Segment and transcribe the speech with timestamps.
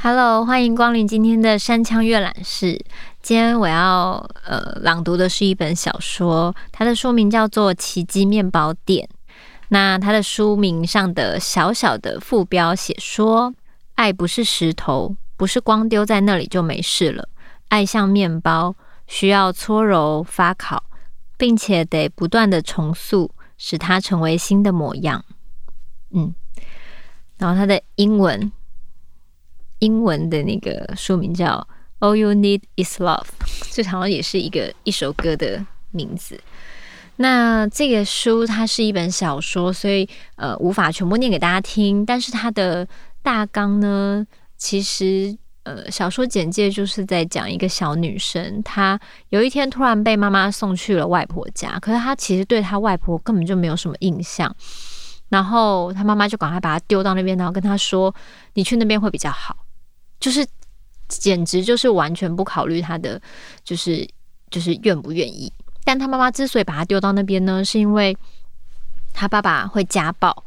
[0.00, 2.82] Hello，欢迎光临今天的山羌阅览室。
[3.20, 9.06] 今天我要呃朗读的是一本小说，它的书名叫做《奇迹面包店》。
[9.68, 13.52] 那它的书名上的小小的副标写说
[13.96, 17.28] ：“爱不是石头，不是光丢在那里就没事了。
[17.68, 18.74] 爱像面包，
[19.06, 20.84] 需要搓揉发烤，
[21.36, 25.24] 并且得不断的重塑，使它成为新的模样。”
[26.10, 26.34] 嗯，
[27.38, 28.50] 然后它的英文。
[29.80, 31.64] 英文的那个书名叫
[32.04, 33.26] 《All You Need Is Love》，
[33.70, 36.40] 这好像也是一个一首歌的名字。
[37.14, 42.04] 那这个书它是一本小说，所以呃无法全部念给大家听。
[42.04, 42.88] 但是它的
[43.22, 44.26] 大纲呢，
[44.56, 48.98] 其实呃小说简介就是在讲一个小女生，她
[49.28, 54.54] 有一天突然被妈妈送去了外婆家，可是她其实对她外婆根本就没有什么印象。
[55.28, 58.14] 然后她妈妈就赶快把她丢到那边，然后跟她说
[58.54, 59.54] ：“你去那边会比较好。”
[60.18, 60.46] 就是，
[61.08, 63.20] 简直就是完全不考虑她的，
[63.62, 64.08] 就是
[64.50, 65.52] 就是愿不愿意。
[65.84, 68.16] 但他妈妈之所以把她丢到那边呢，是因为
[69.12, 70.44] 他爸爸会家暴，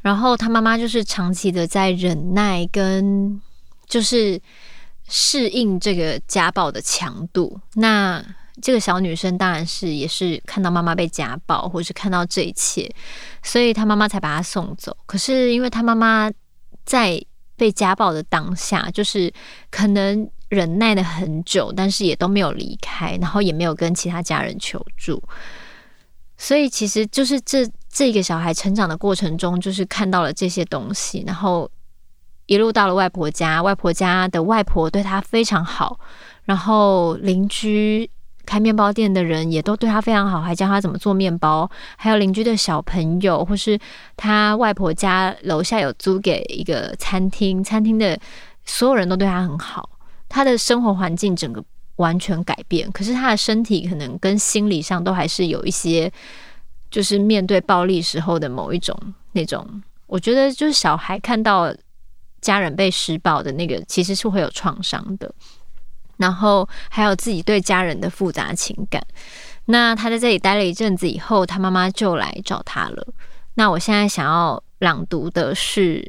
[0.00, 3.40] 然后他妈妈就是长期的在忍耐跟
[3.86, 4.40] 就是
[5.08, 7.58] 适应这个家暴的强度。
[7.74, 8.24] 那
[8.62, 12.90] 这个小女生当然是也是看到妈妈被家暴，或是看到这一切，
[13.42, 14.96] 所以她妈妈才把她送走。
[15.06, 16.30] 可是因为她妈妈
[16.84, 17.24] 在。
[17.56, 19.32] 被家暴的当下，就是
[19.70, 25.22] 可能忍耐了很久，但是也都没有离开，然后也没有跟其他家人求助。
[26.36, 31.70] 所以其实就是这这个小孩成长的过程中，就是看到了这些东西，然后
[32.46, 35.98] 一路到了外婆家，外婆家的外婆对他非常好，
[36.44, 38.10] 然后邻居。
[38.46, 41.66] 开面包店的人也都对他非常好，还教他怎么做面包。
[41.96, 43.80] 还有邻居的小朋友，或是
[44.18, 48.20] 他外婆家楼下有租给一个餐厅，餐厅的
[48.66, 49.88] 所有人都对他很好。
[50.28, 51.64] 他的生活环境整个
[51.96, 56.12] 完全改变，可是他的身体可能跟心理上都还是有一些，
[56.90, 58.94] 就是面对暴力时候的某一种
[59.32, 59.66] 那种。
[60.06, 61.74] 我觉得就是小孩看到
[62.44, 65.34] 家人被施暴的那个，其实是会有创伤的。
[66.18, 69.02] 然后还有自己对家人的复杂情感。
[69.64, 73.06] 那他在这里待了一阵子以后，他妈妈就来找他了。
[73.54, 76.06] 那我现在想要朗读的是，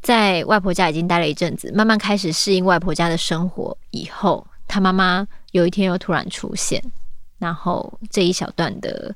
[0.00, 6.82] 在外婆家已经待了一阵子，慢慢开始适应外婆家的生活以后，他妈妈有一天又突然出现。
[7.38, 9.14] 然后这一小段的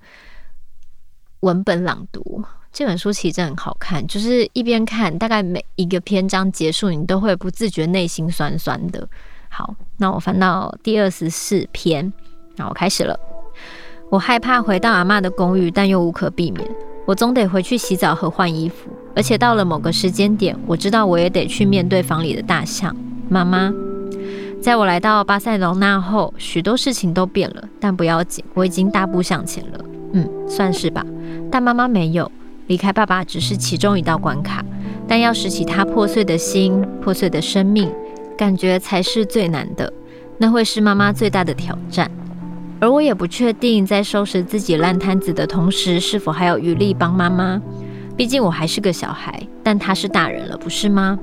[1.41, 2.45] 文本朗读，
[2.75, 9.07] 这本书其实很好看，就是一边看，大概每一个篇章结束，你都会不自觉内心酸酸的。
[9.49, 12.13] 好，那我翻到第二十四篇，
[12.57, 13.17] 那我开始了。
[14.11, 16.69] 我害怕回到阿嬷的公寓，但又无可避免，
[17.07, 18.91] 我总得回去洗澡和换衣服。
[19.15, 22.95] 而且到了某个时间点，我知道我也得去面对房里的大象
[23.29, 23.73] 妈妈。
[24.61, 29.85] 在我来到巴塞隆纳后，许多事情都变了，但不要紧，我已经大步向前了。
[30.15, 31.07] 嗯，算是吧。
[31.53, 32.31] 但妈妈没有
[32.67, 34.65] 离开，爸爸只是其中一道关卡，
[35.07, 37.91] 但要拾起他破碎的心、破碎的生命。
[38.37, 39.93] 感觉才是最难的，
[40.39, 42.11] 那会是妈妈最大的挑战。
[42.81, 47.63] 而我也不确定，在收拾自己烂摊子的同时，是否还有余力帮妈妈。
[48.17, 51.17] 毕竟我还是个小孩，但她是大人了，不是吗？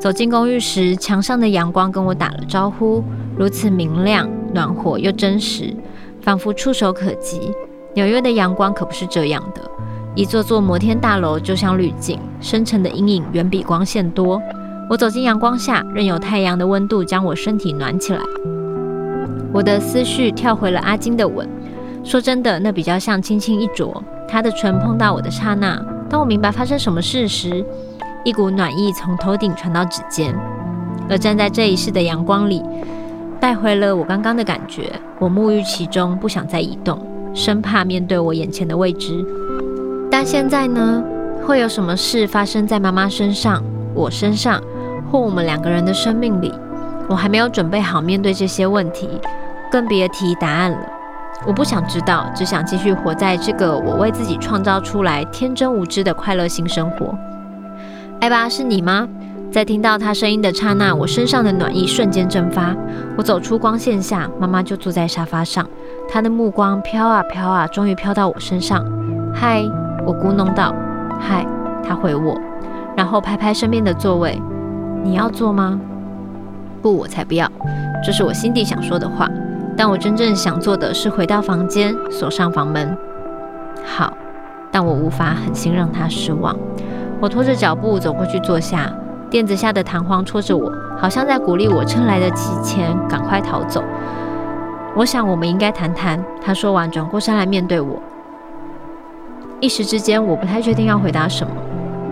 [0.00, 3.04] 走进公寓时，墙上的阳光跟我打了招呼，
[3.36, 5.74] 如此明亮、暖和又真实，
[6.22, 7.52] 仿佛触手可及。
[7.94, 9.60] 纽约的阳光可不是这样的，
[10.16, 14.40] 一座座摩天大楼就像滤镜，深沉的阴影远比光线多。
[14.88, 18.20] 我走进阳光下，任由太阳的温度将我身体暖起来。
[19.52, 21.46] 我的思绪跳回了阿金的吻。
[22.02, 24.02] 说真的，那比较像轻轻一啄。
[24.26, 25.78] 他的唇碰到我的刹那，
[26.08, 27.62] 当我明白发生什么事时，
[28.24, 30.34] 一股暖意从头顶传到指尖。
[31.10, 32.62] 而站在这一世的阳光里，
[33.38, 34.90] 带回了我刚刚的感觉。
[35.18, 36.98] 我沐浴其中，不想再移动，
[37.34, 39.22] 生怕面对我眼前的未知。
[40.18, 41.04] 但现在呢？
[41.46, 43.62] 会有什么事发生在妈妈身上？
[43.92, 44.58] 我身上？
[45.12, 46.50] 或我们两个人的生命里，
[47.06, 49.20] 我还没有准备好面对这些问题，
[49.70, 50.78] 更别提答案了。
[51.46, 57.14] 我不想知道，只想继续活在这个我为自己创造出来天真无知的快乐新生活。
[58.20, 59.06] 艾巴，是你吗？
[59.52, 62.74] 在听到他声音的刹那，我身上的暖意瞬间蒸发。
[63.18, 65.68] 我走出光线下，妈妈就坐在沙发上，
[66.08, 68.82] 她的目光飘啊飘啊，终于飘到我身上。
[69.34, 69.62] 嗨，
[70.06, 70.72] 我咕哝道。
[71.18, 71.44] 嗨，
[71.82, 72.40] 他回我，
[72.96, 74.40] 然后拍拍身边的座位。
[75.02, 75.78] 你要坐吗？
[76.80, 77.50] 不，我才不要。
[78.04, 79.28] 这是我心底想说的话。
[79.76, 82.96] 但我真正想做的是回到房间，锁上房门。
[83.84, 84.10] 好，
[84.70, 86.56] 但我无法狠心让他失望。
[87.20, 88.90] 我拖着脚步走过去坐下，
[89.28, 93.82] 垫子下的弹簧戳着我，好像在鼓励我趁来得及前赶快逃走。
[94.94, 96.24] 我想我们应该谈谈。
[96.40, 98.00] 他说完，转过身来面对我。
[99.66, 101.52] 一时之间，我不太确定要回答什么。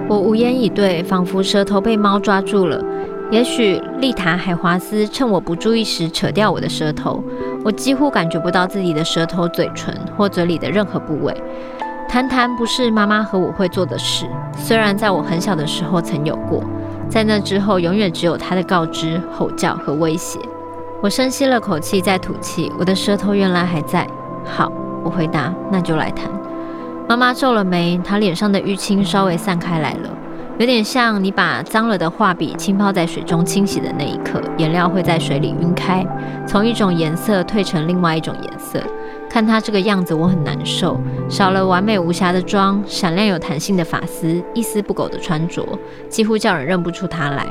[0.08, 2.84] 我无言以对，仿佛舌头被猫抓住了。
[3.30, 7.22] 也许丽塔海华斯趁我不注意时扯掉我的舌头。
[7.64, 11.32] 我几乎感觉不到自己的舌头、嘴唇或嘴里的任何部位。
[12.08, 16.60] 谈谈不是妈妈和我会做的事，虽然在我很小的时候曾有过，
[17.08, 20.40] 在那之后永远只有她的告知、吼叫和威胁。
[21.00, 24.04] 我深吸了口气，再吐气，我的舌头原来还在。
[24.44, 24.72] 好，
[25.04, 26.28] 我回答，那就来谈。
[27.06, 30.10] 妈妈皱了眉，她脸上的淤青稍微散开来了。
[30.58, 36.06] 有点像你把脏了的画笔浸泡在水中清洗的那一刻，颜料会在水里晕开，
[36.46, 38.80] 从一种颜色褪成另外一种颜色。
[39.28, 40.98] 看她这个样子，我很难受。
[41.28, 45.66] 少了完美无瑕的妆，闪亮有弹性的发丝，一丝不苟的穿着，
[46.08, 47.44] 几乎叫人认不出她来。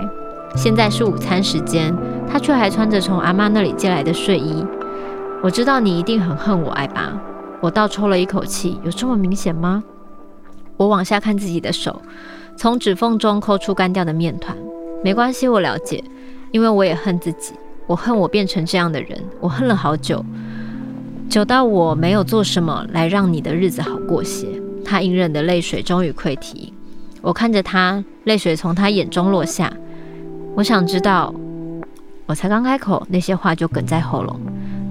[0.56, 1.94] 现在是午餐时间，
[2.32, 4.66] 她却还穿着从阿妈那里借来的睡衣。
[5.42, 7.12] 我知道你一定很恨我，爱吧。
[7.64, 9.82] 我倒抽了一口气，有这么明显吗？
[10.76, 12.02] 我往下看自己的手。
[12.58, 14.54] 从指缝中抠出干掉的面团，
[15.02, 16.04] 没关系，我了解，
[16.52, 17.54] 因为我也恨自己，
[17.88, 20.26] 我恨我变成这样的人，我恨了好久，
[21.30, 24.46] 久到我没有做什么来让你的日子好过些。
[24.84, 26.74] 他隐忍的泪水终于溃堤，
[27.22, 29.72] 我看着他，泪水从他眼中落下。
[30.56, 31.34] 我想知道，
[32.26, 34.38] 我才刚开口，那些话就哽在喉咙。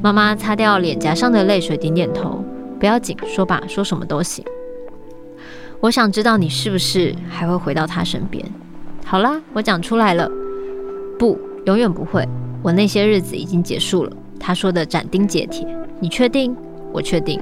[0.03, 2.43] 妈妈擦掉脸颊上的泪水，点点头，
[2.83, 4.45] 不要紧，说吧，说什么都行。
[5.79, 8.45] 我想知道你是不是还会回到他身边？
[9.05, 10.29] 好啦，我讲出来了。
[11.17, 12.29] 不，永远不会。
[12.61, 14.11] 我那些日子已经结束了。
[14.41, 15.65] 他说的斩钉截铁。
[16.01, 16.57] 你确定？
[16.93, 17.41] 我确定。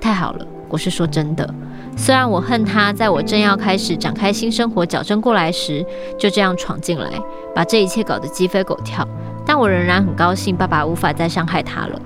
[0.00, 1.48] 太好了，我是说真的。
[1.96, 5.86] 虽然我恨他，在我正要开始展开新生活、矫正过来时，
[6.18, 7.08] 就这样闯进来，
[7.54, 9.06] 把这一切搞得鸡飞狗跳，
[9.46, 12.02] 但我仍然很高兴，爸爸无法再伤害他了。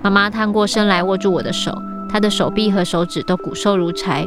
[0.00, 1.76] 妈妈探过身来握住我的手，
[2.14, 4.24] 他的手臂和手指都骨瘦如柴。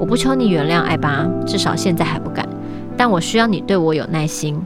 [0.00, 2.48] 我不求你原谅艾巴，至少现在还不敢。
[2.96, 4.58] 但我需要你对我有耐心。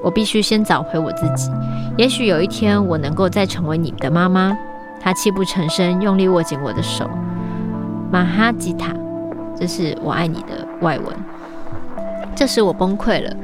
[0.00, 1.50] 我必须先找回我自己。
[1.98, 4.56] 也许有一天我能够再成为你的妈妈。
[5.00, 7.10] 他泣不成声，用力握紧我的手。
[8.12, 8.94] 马哈吉塔，
[9.58, 11.06] 这是我爱你的外文。
[12.36, 13.36] 这时我崩溃了。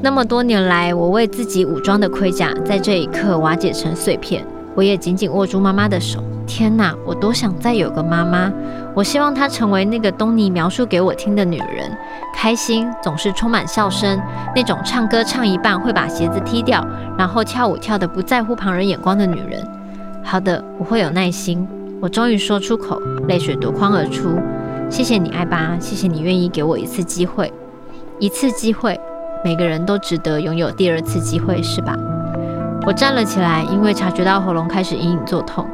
[0.00, 4.42] 那么多年来，我为自己武装的盔甲，在这一刻瓦解成碎片。
[4.74, 6.24] 我也紧紧握住妈妈的手。
[6.50, 8.52] 天哪，我多想再有个妈妈！
[8.92, 11.96] 我希望她成为那个东尼描述给我听的女人，
[12.34, 14.20] 开心，总是充满笑声，
[14.52, 16.84] 那种唱歌唱一半会把鞋子踢掉，
[17.16, 19.64] 然后跳舞跳得不在乎旁人眼光的女人。
[20.24, 21.64] 好的，我会有耐心。
[22.00, 22.98] 我终于说出口，
[23.28, 24.36] 泪水夺眶而出。
[24.90, 27.52] 谢谢你，爱爸，谢谢你愿意给我一次机会，
[28.18, 28.98] 一次机会，
[29.44, 31.96] 每个人都值得拥有第二次机会，是吧？
[32.84, 35.64] 我站了起来，因为察觉到喉咙开始隐隐作痛。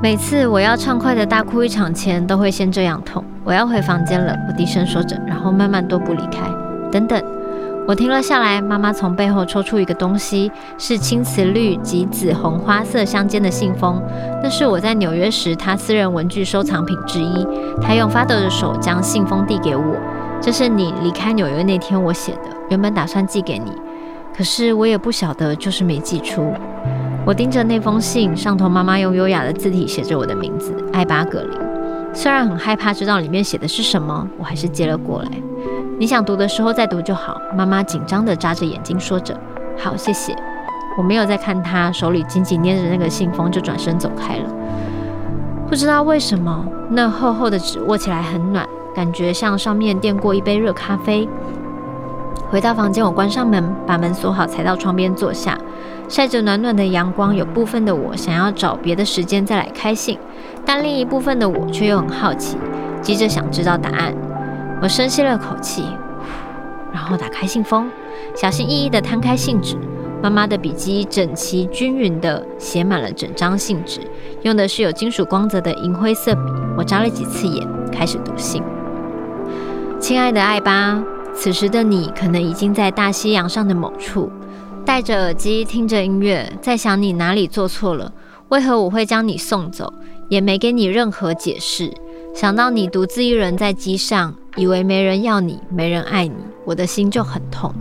[0.00, 3.22] 每次我要畅快的大哭一场前，都会先这样痛。
[3.42, 6.48] 我要回房间了，我低声说着，然后慢慢踱步离开。
[6.92, 7.20] 等等，
[7.84, 8.60] 我停了下来。
[8.60, 14.00] 妈妈从背后抽出一个东西，是青瓷绿及紫红花色相间的信封。
[14.40, 17.44] 那是我在纽约时她私人文具收藏品之一。
[17.82, 19.96] 她用发抖的手将信封递给我。
[20.40, 23.72] 这是你离开纽约那天我写的，原本打算寄给你，
[24.32, 26.54] 可是我也不晓得，就是没寄出。
[27.24, 31.58] 我盯着那封信，上头妈妈用优雅的字体写着我的名字艾巴格林。
[32.14, 35.28] 虽然很害怕知道里面写的是什么，我还是接了过来。
[35.98, 37.40] 你想读的时候再读就好。
[37.54, 39.38] 妈妈紧张地眨着眼睛说着
[39.76, 40.34] ：“好，谢谢。”
[40.96, 44.44] 我没有再看她，手里紧紧捏着那个信封，就转身走开了。
[45.68, 51.28] 不知道为什么，那厚厚的纸握起来很暖，感觉像上面垫过一杯热咖啡。
[52.50, 55.58] 回到房间，我关上门，把门锁好，才到窗边坐下。
[56.08, 60.18] 晒着暖暖的阳光，有部分的我想要找别的时间再来开信，
[60.64, 62.56] 但另一部分的我却又很好奇，
[63.02, 64.14] 急着想知道答案。
[64.80, 65.84] 我深吸了口气，
[66.90, 67.90] 然后打开信封，
[68.34, 69.76] 小心翼翼地摊开信纸。
[70.22, 74.00] 妈妈的笔迹整齐均匀地写满了整张信纸，
[74.42, 76.40] 用的是有金属光泽的银灰色笔。
[76.78, 78.62] 我眨了几次眼，开始读信。
[80.00, 81.00] 亲爱的爱巴，
[81.40, 84.28] 此时的你可能已经在大西洋上的某处。
[84.84, 88.12] 戴着耳机听着音乐，在想你哪里做错了，
[88.48, 89.92] 为何我会将你送走，
[90.28, 91.92] 也没给你任何解释。
[92.34, 97.72] 想到你独自一人在机上，以为没人要你，没人爱你，我的心就很痛。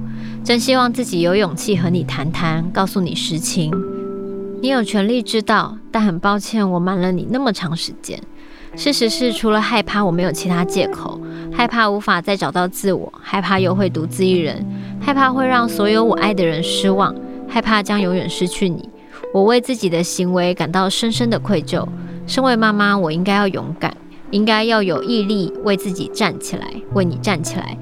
[0.43, 3.73] 真希望自己有勇气和你谈谈，告诉你实情。
[4.61, 8.21] 你有权利知道，但很抱歉，我瞒了你那么长时间。
[8.75, 11.19] 事实是，除了害怕我没有其他借口，
[11.51, 14.63] 害怕无法再找到自我，害怕又会独自一人，
[14.99, 17.15] 害怕会让所有我爱的人失望，
[17.47, 18.87] 害怕将永远失去你。
[19.33, 21.87] 我为自己的行为感到深深的愧疚。
[22.27, 23.95] 身为妈妈，我应该要勇敢，
[24.31, 27.77] 应该要有毅力，为自己站起来，为你站起来。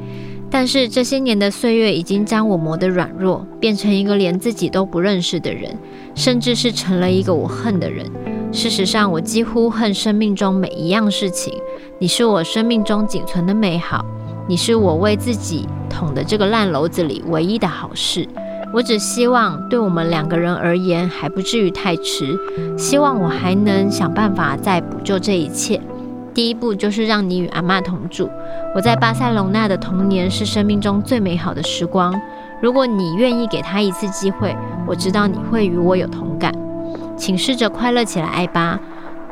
[0.49, 5.77] 但是这些年的岁月已经将我磨得软弱，变成一个连自己都不认识的人，
[6.13, 8.05] 甚至是成了一个我恨的人。
[8.55, 11.53] 事实上，我几乎恨生命中每一样事情。
[11.99, 14.03] 你是我生命中仅存的美好，
[14.47, 18.25] 你是我为自己捅的这个烂篓子里唯一的好事。
[18.73, 22.33] 我只希望，对我们两个人而言，还不至于太迟。
[22.77, 25.81] 希望我还能想办法再补救这一切。
[26.33, 28.29] 第一步就是让你与阿嬷同住。
[28.73, 32.13] 我在巴塞隆纳的童年是生命中最美好的时光。
[32.61, 34.55] 如果你愿意给他一次机会，
[34.87, 36.53] 我知道你会与我有同感。
[37.17, 38.79] 请试着快乐起来，爱吧。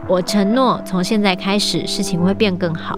[0.08, 2.98] 我承诺，从现在开始，事情会变更好。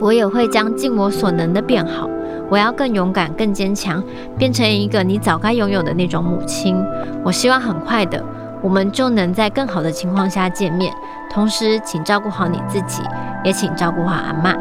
[0.00, 2.08] 我也会将尽我所能的变好。
[2.48, 4.02] 我要更勇敢、更坚强，
[4.38, 6.76] 变成一个你早该拥有的那种母亲。
[7.24, 8.22] 我希望很快的，
[8.62, 10.92] 我们就能在更好的情况下见面。
[11.30, 13.02] 同时，请照顾好你自己，
[13.44, 14.56] 也请照顾好阿嬷。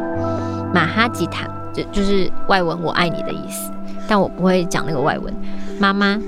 [0.74, 3.72] 马哈吉塔，就就是外文“我爱你”的意思，
[4.08, 5.34] 但我不会讲那个外文。
[5.80, 6.20] 妈妈，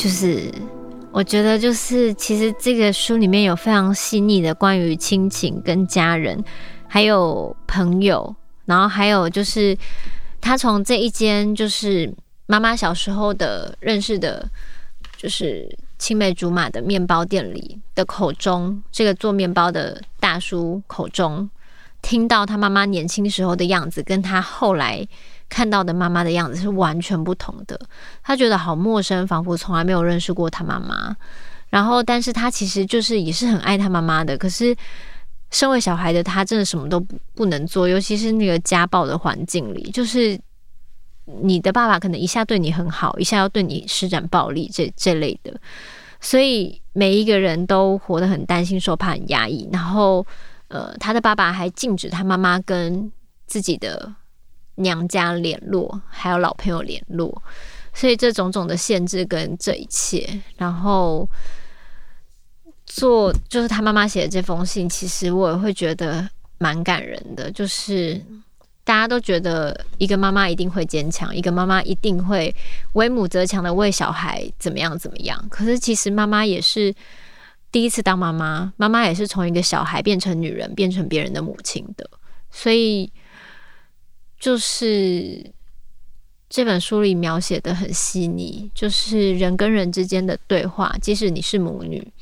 [0.00, 0.50] 就是
[1.12, 6.42] 我觉得，就是其实这个书里面有非常细腻的关于亲情跟家人。
[6.88, 9.76] 还有朋友，然后还有就是
[10.40, 12.10] 他从这一间就是
[12.46, 14.48] 妈妈小时候的认识的，
[15.18, 21.48] 就是青梅竹马的面包店里的口中，这个做面包的大叔口中，
[22.00, 25.06] 听到他妈妈年轻时候的样子，跟他后来
[25.50, 27.78] 看到的妈妈的样子是完全不同的。
[28.22, 31.14] 他觉得好陌生，仿佛从来没有认识过他妈妈。
[31.68, 34.74] 然后，但是他其实就是也是很爱他妈妈的，可是。
[35.52, 40.40] 身为小孩的他，真的什么都不不能做，尤其是那个家暴的环境里，就是
[41.24, 45.52] 你的爸爸可能一下对你很好，一下要对你施展暴力，这这类的，
[46.20, 49.68] 所以每一个人都活得很担心、受怕、很压抑。
[49.72, 50.24] 然后，
[50.68, 53.10] 呃，他的爸爸还禁止他妈妈跟
[53.48, 54.14] 自己的
[54.76, 57.42] 娘家联络，还有老朋友联络，
[57.94, 61.28] 所以这种种的限制跟这一切，然后。
[62.92, 67.48] 做就是他妈妈写的这封信，其实我也会觉得蛮感人的。
[67.52, 68.20] 就是
[68.82, 72.52] 大家都觉得一个妈妈一定会坚强，一个妈妈一定会
[72.94, 75.48] 为母则强的为小孩怎么样怎么样。
[75.48, 76.92] 可是其实妈妈也是
[77.70, 82.10] 第一次当妈妈，妈妈也是从一个小孩变成女人，变成别人的母亲的。
[82.50, 83.08] 所以
[84.40, 85.52] 就是
[86.48, 92.12] 这本书里描写的很细腻，就是人跟人之间的对话，即使你是母女。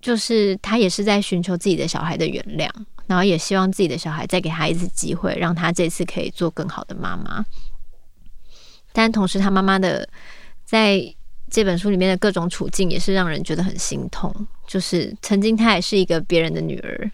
[0.00, 2.70] 就是他也是在寻求自己的小孩的原谅，
[3.06, 7.44] 然后也希望自己的小孩再给他一次机会，让他这次可以做更好的妈妈。
[8.94, 10.08] 但同时，他妈妈的
[10.64, 11.14] 在
[11.50, 14.34] 这本书里面的各种处境也是让人觉得很心痛。
[14.66, 17.10] 就是曾经她也是一个别人的女儿，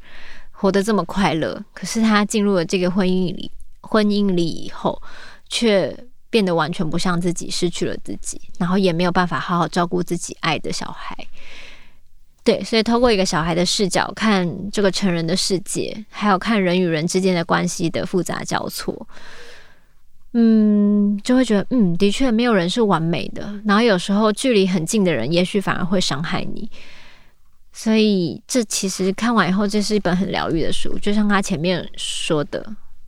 [0.58, 3.50] 活得这么快乐，可是他进入了这个婚姻里，
[3.82, 5.00] 婚姻里以后，
[5.50, 5.94] 却
[6.30, 11.14] 变得完全不像自己，失去了自己，然后也没有办法好好照顾自己爱的小孩。
[12.42, 19.06] 对，所以透过一个小孩的视角看这个成人的世界，还有看人与人之间的关系的复杂交错，
[20.32, 23.52] 嗯，就会觉得，嗯，的确没有人是完美的。
[23.64, 26.70] 然后有时候距离很近的人，也许反而会伤害你。
[27.76, 30.98] 所以这其实看完以后，这是一本很疗愈的书。
[30.98, 32.66] 就像他前面说的，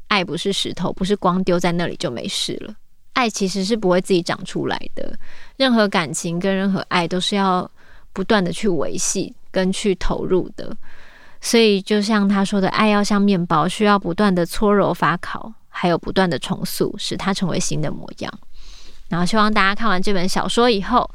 [0.08, 2.74] 爱不是石头，不是光丢在那里就没事了。
[3.14, 5.18] 爱其实是不会自己长出来的。
[5.56, 7.68] 任何感情跟任何爱都是要。
[8.10, 10.76] 不断的去维系跟去投入的，
[11.40, 18.32] 所以就像他说的，爱要像面包，需要不断的搓揉发烤，还有不断的重塑，使它成为新的模样。
[19.08, 21.08] 然后希望大家看完这本小说以后，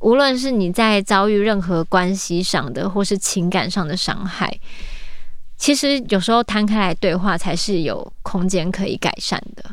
[0.00, 4.58] 无论是你在遭遇任何关系上的，或是情感上的伤害，
[5.56, 9.64] 其实有时候摊开来对话，才是有空间可以改善的。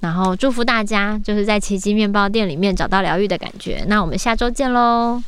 [0.00, 3.82] 然后祝福大家，就是在奇迹面包店里面找到疗愈的感觉。
[3.88, 5.22] 那我们下周见喽。